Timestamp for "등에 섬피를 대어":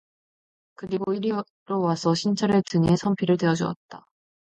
2.71-3.53